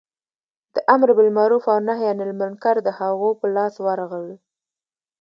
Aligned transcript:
د 0.75 0.77
امر 0.93 1.09
بالمعروف 1.17 1.63
او 1.73 1.79
نهې 1.87 2.05
عن 2.11 2.19
المنکر 2.27 2.75
د 2.83 2.89
هغو 2.99 3.29
په 3.39 3.45
لاس 3.55 3.73
ورغلل. 3.85 4.35